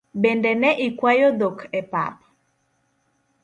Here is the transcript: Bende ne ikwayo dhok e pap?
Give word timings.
Bende 0.23 0.51
ne 0.61 0.69
ikwayo 0.87 1.27
dhok 1.39 1.57
e 1.79 1.81
pap? 1.91 2.15